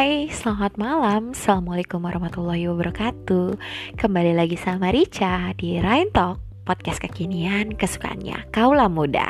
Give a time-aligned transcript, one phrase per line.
[0.00, 1.36] Hai, selamat malam.
[1.36, 3.60] Assalamualaikum warahmatullahi wabarakatuh.
[4.00, 9.28] Kembali lagi sama Rica di Rain Talk podcast kekinian kesukaannya Kaulah Muda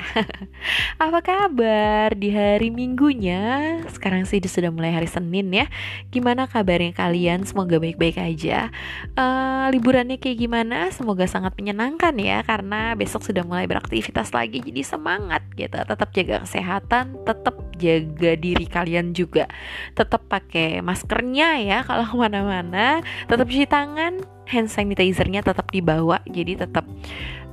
[1.03, 3.81] Apa kabar di hari minggunya?
[3.89, 5.67] Sekarang sih sudah mulai hari Senin ya
[6.13, 7.49] Gimana kabarnya kalian?
[7.49, 8.69] Semoga baik-baik aja
[9.17, 10.93] uh, Liburannya kayak gimana?
[10.93, 16.45] Semoga sangat menyenangkan ya Karena besok sudah mulai beraktivitas lagi Jadi semangat gitu Tetap jaga
[16.45, 19.49] kesehatan Tetap jaga diri kalian juga.
[19.97, 23.01] Tetap pakai maskernya ya Kalau ke mana-mana.
[23.25, 26.21] Tetap cuci tangan hand sanitizernya tetap dibawa.
[26.29, 26.85] Jadi tetap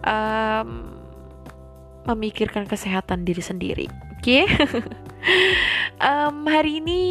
[0.03, 0.69] um,
[2.03, 3.87] memikirkan kesehatan diri sendiri.
[4.19, 4.43] Oke?
[4.47, 4.49] Okay?
[6.03, 7.01] um, hari ini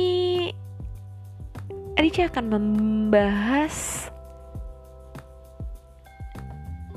[1.97, 4.07] Rica akan membahas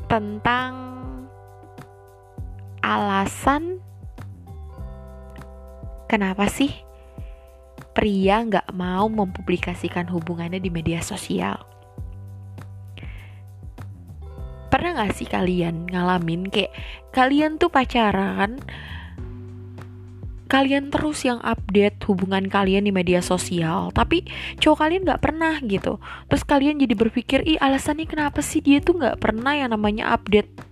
[0.09, 0.73] tentang
[2.81, 3.79] alasan
[6.09, 6.73] kenapa sih
[7.93, 11.61] pria nggak mau mempublikasikan hubungannya di media sosial?
[14.69, 16.73] Pernah gak sih kalian ngalamin kayak
[17.13, 18.61] kalian tuh pacaran
[20.49, 24.25] kalian terus yang update hubungan kalian di media sosial tapi
[24.57, 26.01] cowok kalian nggak pernah gitu.
[26.25, 30.68] Terus kalian jadi berpikir ih alasannya kenapa sih dia tuh nggak pernah yang namanya update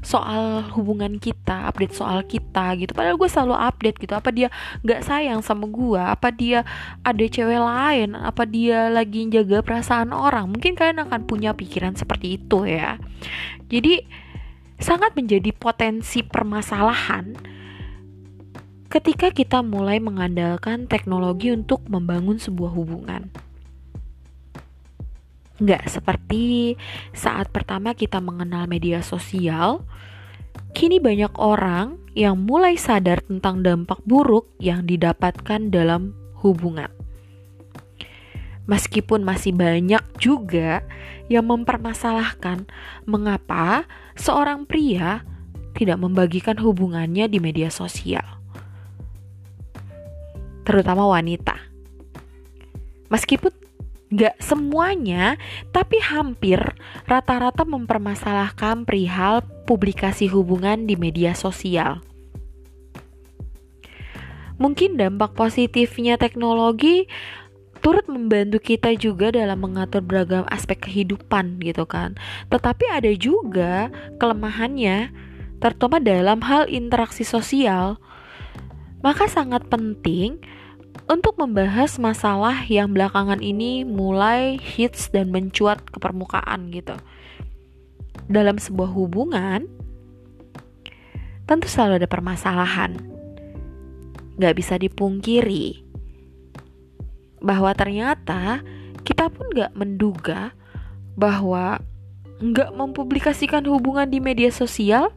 [0.00, 2.92] soal hubungan kita update soal kita gitu.
[2.92, 4.12] Padahal gue selalu update gitu.
[4.16, 4.48] Apa dia
[4.82, 6.62] nggak sayang sama gue apa dia
[7.02, 8.14] ada cewek lain?
[8.14, 10.50] Apa dia lagi jaga perasaan orang?
[10.50, 13.00] Mungkin kalian akan punya pikiran seperti itu ya.
[13.66, 14.02] Jadi
[14.76, 17.56] sangat menjadi potensi permasalahan
[18.86, 23.28] ketika kita mulai mengandalkan teknologi untuk membangun sebuah hubungan
[25.56, 26.76] Nggak seperti
[27.16, 29.88] saat pertama kita mengenal media sosial,
[30.76, 36.12] kini banyak orang yang mulai sadar tentang dampak buruk yang didapatkan dalam
[36.44, 36.92] hubungan.
[38.66, 40.82] Meskipun masih banyak juga
[41.32, 42.66] yang mempermasalahkan
[43.06, 43.86] mengapa
[44.18, 45.22] seorang pria
[45.76, 48.24] tidak membagikan hubungannya di media sosial,
[50.66, 51.54] terutama wanita.
[53.06, 53.54] Meskipun
[54.06, 55.34] Gak semuanya,
[55.74, 56.62] tapi hampir
[57.10, 62.06] rata-rata mempermasalahkan perihal publikasi hubungan di media sosial.
[64.62, 67.10] Mungkin dampak positifnya teknologi
[67.84, 72.14] turut membantu kita juga dalam mengatur beragam aspek kehidupan gitu kan.
[72.48, 73.90] Tetapi ada juga
[74.22, 75.10] kelemahannya,
[75.58, 77.98] terutama dalam hal interaksi sosial.
[79.04, 80.40] Maka sangat penting
[81.06, 86.98] untuk membahas masalah yang belakangan ini mulai hits dan mencuat ke permukaan gitu.
[88.26, 89.70] Dalam sebuah hubungan,
[91.46, 92.98] tentu selalu ada permasalahan.
[94.36, 95.86] Gak bisa dipungkiri
[97.38, 98.66] bahwa ternyata
[99.06, 100.50] kita pun gak menduga
[101.14, 101.78] bahwa
[102.42, 105.14] gak mempublikasikan hubungan di media sosial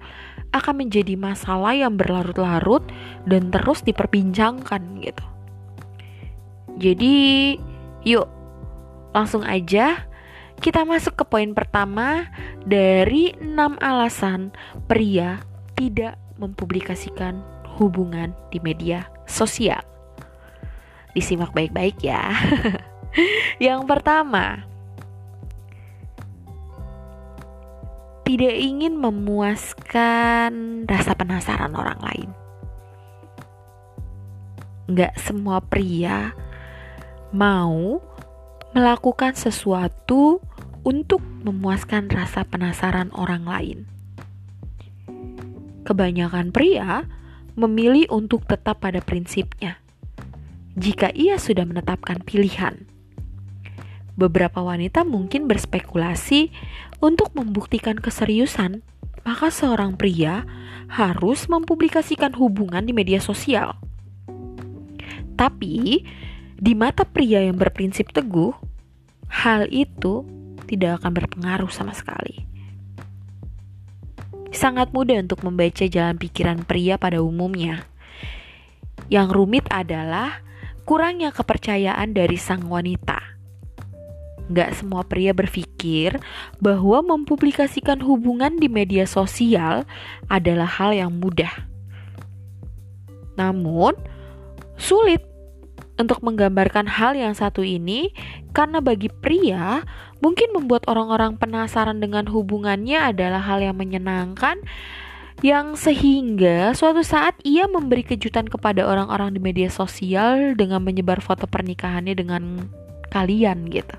[0.53, 2.85] akan menjadi masalah yang berlarut-larut
[3.25, 5.25] dan terus diperbincangkan gitu.
[6.79, 7.59] Jadi,
[8.07, 8.27] yuk
[9.11, 10.07] langsung aja
[10.59, 12.27] kita masuk ke poin pertama
[12.63, 14.51] dari enam alasan
[14.87, 15.39] pria
[15.75, 17.39] tidak mempublikasikan
[17.79, 19.79] hubungan di media sosial.
[21.15, 22.31] Disimak baik-baik ya.
[23.65, 24.67] Yang pertama,
[28.27, 32.29] tidak ingin memuaskan rasa penasaran orang lain.
[34.91, 36.35] Gak semua pria
[37.29, 38.01] mau
[38.73, 40.41] melakukan sesuatu
[40.85, 43.79] untuk memuaskan rasa penasaran orang lain.
[45.85, 47.05] Kebanyakan pria
[47.57, 49.81] memilih untuk tetap pada prinsipnya.
[50.79, 52.87] Jika ia sudah menetapkan pilihan,
[54.15, 56.53] beberapa wanita mungkin berspekulasi
[57.03, 58.85] untuk membuktikan keseriusan,
[59.27, 60.47] maka seorang pria
[60.87, 63.75] harus mempublikasikan hubungan di media sosial.
[65.35, 66.03] Tapi,
[66.59, 68.51] di mata pria yang berprinsip teguh,
[69.31, 70.27] hal itu
[70.67, 72.43] tidak akan berpengaruh sama sekali.
[74.51, 77.87] Sangat mudah untuk membaca jalan pikiran pria pada umumnya.
[79.07, 80.43] Yang rumit adalah
[80.83, 83.39] kurangnya kepercayaan dari sang wanita.
[84.49, 86.17] Gak semua pria berpikir
[86.59, 89.87] bahwa mempublikasikan hubungan di media sosial
[90.27, 91.69] adalah hal yang mudah.
[93.37, 93.93] Namun,
[94.75, 95.28] sulit
[95.99, 98.15] untuk menggambarkan hal yang satu ini
[98.55, 99.83] karena bagi pria
[100.23, 104.63] mungkin membuat orang-orang penasaran dengan hubungannya adalah hal yang menyenangkan
[105.39, 111.47] yang sehingga suatu saat ia memberi kejutan kepada orang-orang di media sosial dengan menyebar foto
[111.47, 112.67] pernikahannya dengan
[113.11, 113.95] kalian gitu.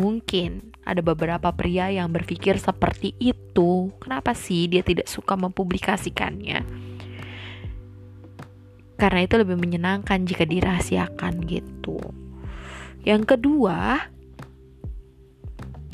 [0.00, 3.92] Mungkin ada beberapa pria yang berpikir seperti itu.
[4.00, 6.89] Kenapa sih dia tidak suka mempublikasikannya?
[9.00, 11.96] Karena itu lebih menyenangkan jika dirahasiakan gitu.
[13.00, 14.04] Yang kedua,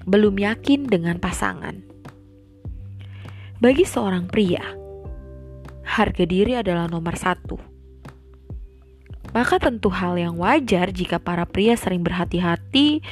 [0.03, 1.87] belum yakin dengan pasangan.
[3.62, 4.75] Bagi seorang pria,
[5.87, 7.56] harga diri adalah nomor satu.
[9.31, 13.06] Maka tentu hal yang wajar jika para pria sering berhati-hati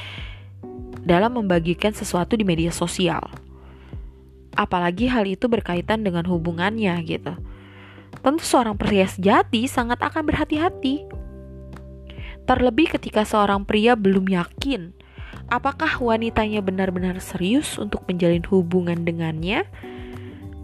[1.06, 3.23] dalam membagikan sesuatu di media sosial.
[4.58, 7.38] Apalagi hal itu berkaitan dengan hubungannya gitu.
[8.25, 11.05] Tentu seorang pria sejati sangat akan berhati-hati.
[12.49, 15.05] Terlebih ketika seorang pria belum yakin
[15.53, 19.69] apakah wanitanya benar-benar serius untuk menjalin hubungan dengannya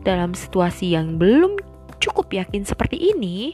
[0.01, 1.61] dalam situasi yang belum
[2.01, 3.53] cukup yakin seperti ini,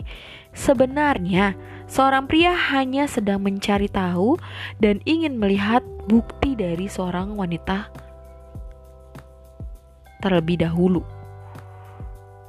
[0.54, 1.58] sebenarnya
[1.90, 4.38] seorang pria hanya sedang mencari tahu
[4.78, 7.90] dan ingin melihat bukti dari seorang wanita
[10.22, 11.15] terlebih dahulu.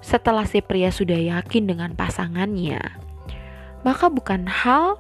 [0.07, 2.80] Setelah si pria sudah yakin dengan pasangannya,
[3.83, 4.95] maka bukan hal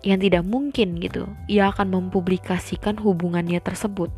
[0.00, 1.28] yang tidak mungkin gitu.
[1.52, 4.08] Ia akan mempublikasikan hubungannya tersebut.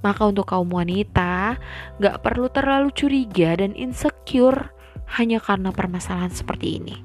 [0.00, 1.60] Maka untuk kaum wanita,
[2.00, 4.72] gak perlu terlalu curiga dan insecure
[5.20, 6.96] hanya karena permasalahan seperti ini.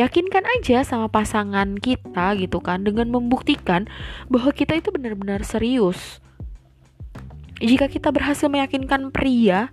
[0.00, 3.92] Yakinkan aja sama pasangan kita gitu kan dengan membuktikan
[4.32, 6.24] bahwa kita itu benar-benar serius.
[7.60, 9.68] Jika kita berhasil meyakinkan pria,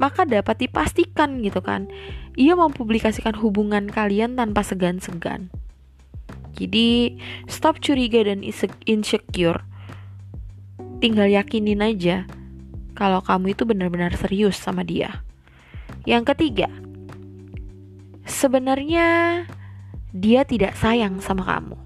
[0.00, 1.92] maka dapat dipastikan gitu kan,
[2.32, 5.52] ia mempublikasikan hubungan kalian tanpa segan-segan.
[6.56, 8.40] Jadi stop curiga dan
[8.88, 9.60] insecure.
[11.04, 12.24] Tinggal yakinin aja
[12.96, 15.20] kalau kamu itu benar-benar serius sama dia.
[16.08, 16.68] Yang ketiga,
[18.24, 19.44] sebenarnya
[20.16, 21.76] dia tidak sayang sama kamu.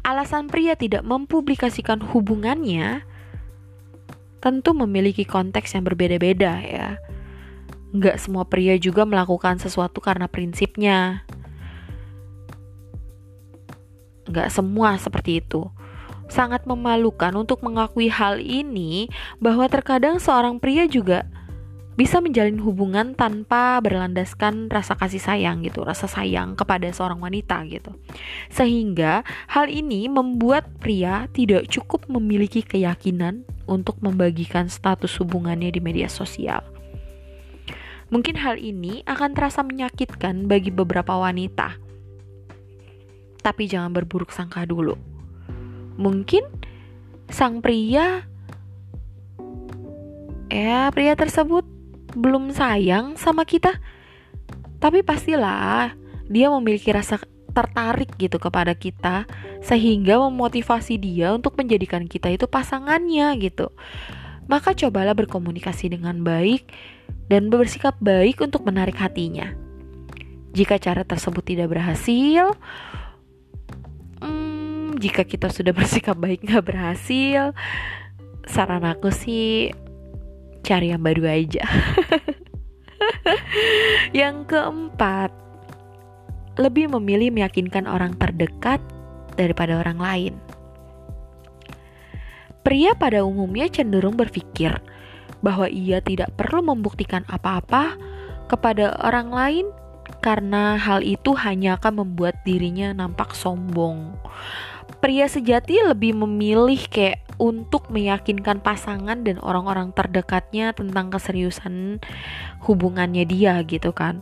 [0.00, 3.04] Alasan pria tidak mempublikasikan hubungannya
[4.40, 6.88] tentu memiliki konteks yang berbeda-beda ya.
[7.92, 11.24] Nggak semua pria juga melakukan sesuatu karena prinsipnya.
[14.30, 15.66] Gak semua seperti itu.
[16.30, 19.10] Sangat memalukan untuk mengakui hal ini
[19.42, 21.26] bahwa terkadang seorang pria juga
[21.98, 27.92] bisa menjalin hubungan tanpa berlandaskan rasa kasih sayang gitu, rasa sayang kepada seorang wanita gitu.
[28.48, 36.08] Sehingga hal ini membuat pria tidak cukup memiliki keyakinan untuk membagikan status hubungannya di media
[36.08, 36.64] sosial.
[38.10, 41.90] Mungkin hal ini akan terasa menyakitkan bagi beberapa wanita
[43.40, 44.94] tapi jangan berburuk sangka dulu.
[45.96, 46.44] Mungkin
[47.32, 48.24] sang pria
[50.52, 51.64] ya pria tersebut
[52.14, 53.78] belum sayang sama kita.
[54.80, 55.94] Tapi pastilah
[56.30, 57.20] dia memiliki rasa
[57.50, 59.26] tertarik gitu kepada kita
[59.60, 63.74] sehingga memotivasi dia untuk menjadikan kita itu pasangannya gitu.
[64.46, 66.70] Maka cobalah berkomunikasi dengan baik
[67.30, 69.54] dan bersikap baik untuk menarik hatinya.
[70.50, 72.58] Jika cara tersebut tidak berhasil,
[75.00, 77.56] jika kita sudah bersikap baik nggak berhasil
[78.44, 79.72] saran aku sih
[80.70, 81.66] cari yang baru aja.
[84.22, 85.34] Yang keempat
[86.54, 88.78] lebih memilih meyakinkan orang terdekat
[89.34, 90.34] daripada orang lain.
[92.62, 94.78] Pria pada umumnya cenderung berpikir
[95.40, 97.96] bahwa ia tidak perlu membuktikan apa-apa
[98.46, 99.66] kepada orang lain
[100.20, 104.12] karena hal itu hanya akan membuat dirinya nampak sombong
[105.00, 112.04] pria sejati lebih memilih kayak untuk meyakinkan pasangan dan orang-orang terdekatnya tentang keseriusan
[112.68, 114.20] hubungannya dia gitu kan.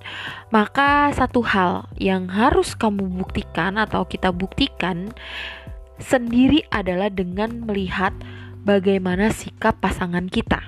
[0.55, 5.11] Maka satu hal yang harus kamu buktikan atau kita buktikan
[5.99, 8.15] sendiri adalah dengan melihat
[8.63, 10.63] bagaimana sikap pasangan kita.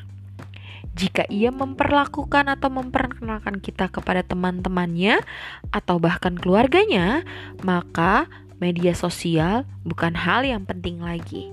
[0.98, 5.22] Jika ia memperlakukan atau memperkenalkan kita kepada teman-temannya
[5.70, 7.22] atau bahkan keluarganya,
[7.62, 8.26] maka
[8.60, 11.50] media sosial bukan hal yang penting lagi.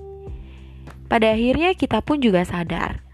[1.08, 3.08] Pada akhirnya kita pun juga sadar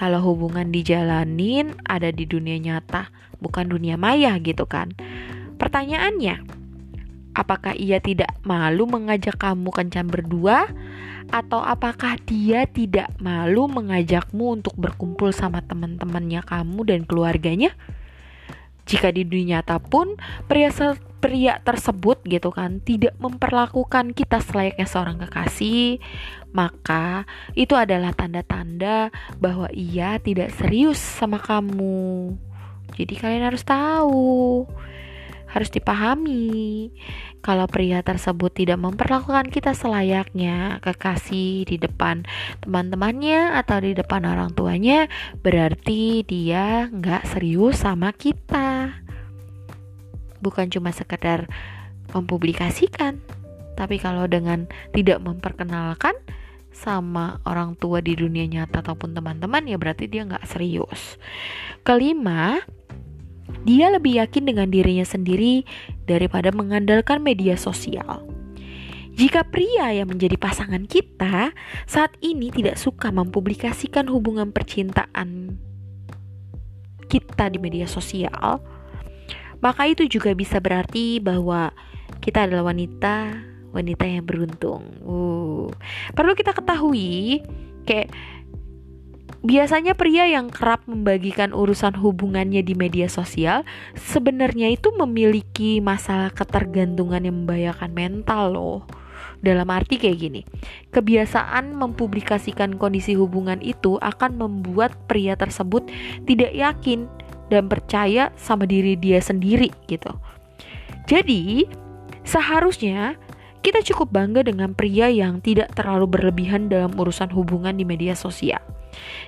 [0.00, 4.96] kalau hubungan dijalanin ada di dunia nyata, bukan dunia maya gitu kan.
[5.60, 6.40] Pertanyaannya,
[7.36, 10.72] apakah ia tidak malu mengajak kamu kencan berdua
[11.28, 17.76] atau apakah dia tidak malu mengajakmu untuk berkumpul sama teman-temannya kamu dan keluarganya?
[18.90, 20.18] Jika di dunia nyata pun
[20.50, 20.74] pria
[21.20, 26.02] pria tersebut gitu kan tidak memperlakukan kita selayaknya seorang kekasih,
[26.50, 32.34] maka itu adalah tanda-tanda bahwa ia tidak serius sama kamu.
[32.96, 34.66] Jadi kalian harus tahu,
[35.50, 36.94] harus dipahami
[37.42, 42.22] kalau pria tersebut tidak memperlakukan kita selayaknya kekasih di depan
[42.62, 45.10] teman-temannya atau di depan orang tuanya,
[45.42, 48.94] berarti dia nggak serius sama kita
[50.40, 51.46] bukan cuma sekedar
[52.10, 53.20] mempublikasikan,
[53.76, 56.16] tapi kalau dengan tidak memperkenalkan
[56.70, 61.20] sama orang tua di dunia nyata ataupun teman-teman ya berarti dia nggak serius.
[61.84, 62.62] Kelima,
[63.64, 65.64] dia lebih yakin dengan dirinya sendiri
[66.08, 68.24] daripada mengandalkan media sosial.
[69.18, 71.52] Jika pria yang menjadi pasangan kita
[71.84, 75.60] saat ini tidak suka mempublikasikan hubungan percintaan
[77.10, 78.62] kita di media sosial,
[79.60, 81.74] maka itu juga bisa berarti bahwa
[82.22, 83.34] kita adalah wanita
[83.70, 84.82] wanita yang beruntung.
[85.04, 85.70] Uh,
[86.14, 87.42] perlu kita ketahui
[87.86, 88.10] kayak
[89.40, 93.64] biasanya pria yang kerap membagikan urusan hubungannya di media sosial
[93.96, 98.80] sebenarnya itu memiliki masalah ketergantungan yang membahayakan mental loh.
[99.40, 100.40] Dalam arti kayak gini,
[100.92, 105.88] kebiasaan mempublikasikan kondisi hubungan itu akan membuat pria tersebut
[106.28, 107.08] tidak yakin
[107.48, 110.12] dan percaya sama diri dia sendiri gitu.
[111.08, 111.64] Jadi,
[112.20, 113.16] seharusnya
[113.64, 118.60] kita cukup bangga dengan pria yang tidak terlalu berlebihan dalam urusan hubungan di media sosial.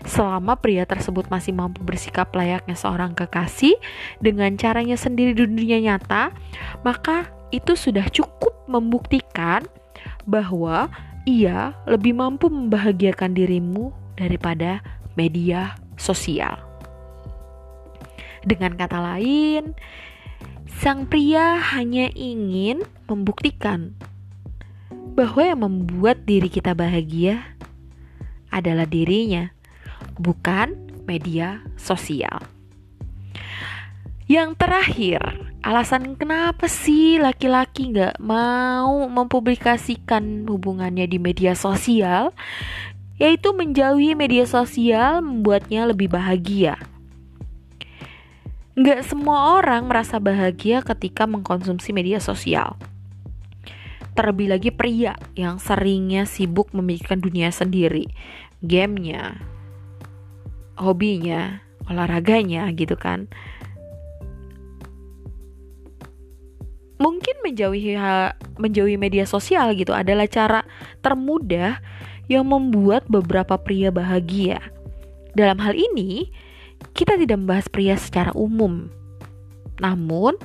[0.02, 3.78] Selama pria tersebut masih mampu bersikap layaknya seorang kekasih
[4.18, 6.34] dengan caranya sendiri di dunia nyata,
[6.82, 9.62] maka itu sudah cukup membuktikan
[10.26, 10.90] bahwa
[11.28, 14.82] ia lebih mampu membahagiakan dirimu daripada
[15.14, 16.58] media sosial.
[18.42, 19.78] Dengan kata lain,
[20.82, 23.94] sang pria hanya ingin membuktikan
[25.14, 27.44] bahwa yang membuat diri kita bahagia
[28.52, 29.48] adalah dirinya,
[30.20, 30.76] bukan
[31.08, 32.44] media sosial.
[34.30, 35.20] Yang terakhir,
[35.66, 42.30] alasan kenapa sih laki-laki nggak mau mempublikasikan hubungannya di media sosial,
[43.18, 46.78] yaitu menjauhi media sosial membuatnya lebih bahagia.
[48.72, 52.80] Nggak semua orang merasa bahagia ketika mengkonsumsi media sosial.
[54.12, 58.12] Terlebih lagi pria yang seringnya sibuk memikirkan dunia sendiri,
[58.62, 59.36] gamenya,
[60.78, 63.26] hobinya, olahraganya gitu kan.
[67.02, 67.98] Mungkin menjauhi
[68.62, 70.62] menjauhi media sosial gitu adalah cara
[71.02, 71.82] termudah
[72.30, 74.62] yang membuat beberapa pria bahagia.
[75.34, 76.30] Dalam hal ini,
[76.94, 78.86] kita tidak membahas pria secara umum,
[79.82, 80.38] namun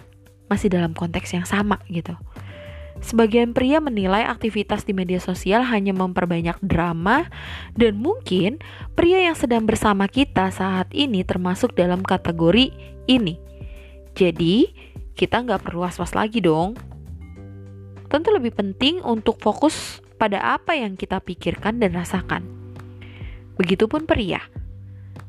[0.49, 2.17] masih dalam konteks yang sama gitu.
[2.97, 7.29] Sebagian pria menilai aktivitas di media sosial hanya memperbanyak drama
[7.77, 8.57] dan mungkin
[8.97, 12.73] pria yang sedang bersama kita saat ini termasuk dalam kategori
[13.05, 13.37] ini.
[14.17, 14.73] Jadi,
[15.13, 16.73] kita nggak perlu was-was lagi dong.
[18.09, 22.41] Tentu lebih penting untuk fokus pada apa yang kita pikirkan dan rasakan.
[23.61, 24.41] Begitupun pria.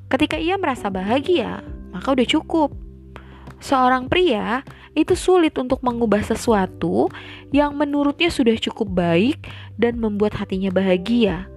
[0.09, 1.61] Ketika ia merasa bahagia,
[1.93, 2.73] maka udah cukup.
[3.59, 4.63] Seorang pria
[4.95, 7.11] itu sulit untuk mengubah sesuatu
[7.51, 9.39] yang menurutnya sudah cukup baik
[9.79, 11.51] dan membuat hatinya bahagia.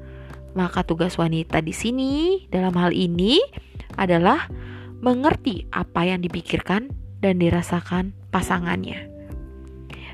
[0.58, 2.12] Maka tugas wanita di sini
[2.51, 3.39] dalam hal ini
[3.96, 4.50] adalah
[5.01, 6.91] mengerti apa yang dipikirkan
[7.22, 9.10] dan dirasakan pasangannya.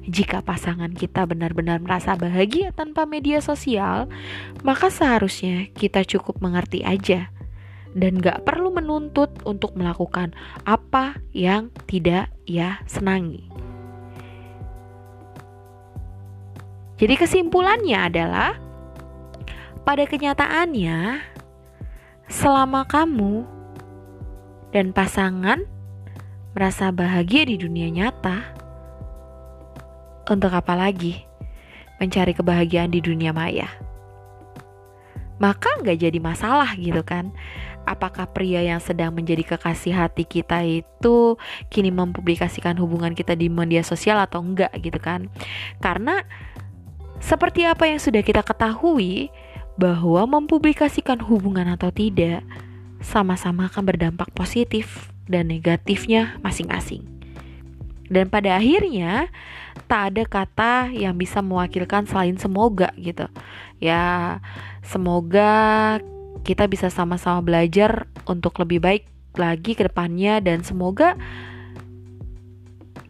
[0.08, 4.08] Jika pasangan kita benar-benar merasa bahagia tanpa media sosial,
[4.64, 7.28] maka seharusnya kita cukup mengerti aja
[7.94, 10.36] dan gak perlu menuntut untuk melakukan
[10.68, 13.48] apa yang tidak ia senangi.
[16.98, 18.58] Jadi kesimpulannya adalah
[19.86, 21.22] pada kenyataannya
[22.28, 23.46] selama kamu
[24.74, 25.64] dan pasangan
[26.58, 28.42] merasa bahagia di dunia nyata,
[30.28, 31.24] untuk apa lagi
[32.02, 33.70] mencari kebahagiaan di dunia maya?
[35.38, 37.30] Maka nggak jadi masalah gitu kan
[37.88, 41.40] apakah pria yang sedang menjadi kekasih hati kita itu
[41.72, 45.32] kini mempublikasikan hubungan kita di media sosial atau enggak gitu kan?
[45.80, 46.28] Karena
[47.24, 49.32] seperti apa yang sudah kita ketahui
[49.80, 52.44] bahwa mempublikasikan hubungan atau tidak
[53.00, 57.06] sama-sama akan berdampak positif dan negatifnya masing-masing.
[58.08, 59.28] Dan pada akhirnya
[59.86, 63.28] tak ada kata yang bisa mewakilkan selain semoga gitu.
[63.78, 64.40] Ya
[64.82, 66.00] semoga
[66.48, 69.04] kita bisa sama-sama belajar untuk lebih baik
[69.36, 71.20] lagi ke depannya dan semoga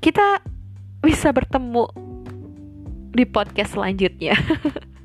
[0.01, 0.41] kita
[1.05, 1.85] bisa bertemu
[3.13, 4.33] di podcast selanjutnya.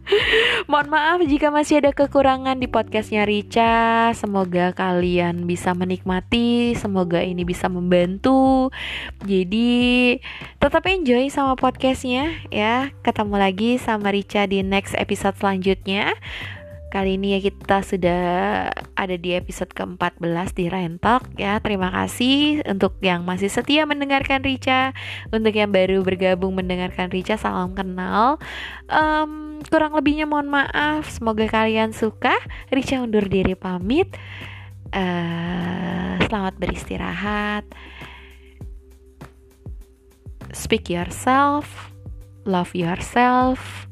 [0.71, 4.11] Mohon maaf jika masih ada kekurangan di podcastnya Rica.
[4.13, 6.75] Semoga kalian bisa menikmati.
[6.77, 8.69] Semoga ini bisa membantu.
[9.25, 10.19] Jadi
[10.59, 12.91] tetap enjoy sama podcastnya ya.
[13.07, 16.13] Ketemu lagi sama Rica di next episode selanjutnya.
[16.93, 18.25] Kali ini ya kita sudah
[18.69, 21.57] ada di episode ke-14 di Rentok ya.
[21.65, 24.93] Terima kasih untuk yang masih setia mendengarkan Rica,
[25.33, 28.37] untuk yang baru bergabung mendengarkan Rica, salam kenal.
[28.93, 31.09] Um, kurang lebihnya mohon maaf.
[31.09, 32.37] Semoga kalian suka.
[32.69, 34.13] Rica undur diri pamit.
[34.93, 37.65] Uh, selamat beristirahat.
[40.53, 41.89] Speak yourself,
[42.45, 43.89] love yourself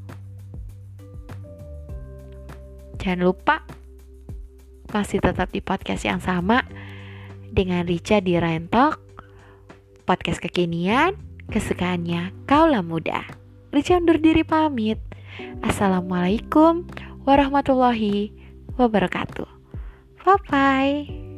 [3.11, 3.67] Jangan lupa
[4.95, 6.63] masih tetap di podcast yang sama
[7.51, 9.03] dengan Rica di Rentok,
[10.07, 11.19] podcast kekinian,
[11.51, 13.27] kesukaannya kaulah muda.
[13.75, 15.03] Rica undur diri pamit.
[15.59, 16.87] Assalamualaikum
[17.27, 18.31] warahmatullahi
[18.79, 19.51] wabarakatuh.
[20.23, 21.30] Bye bye.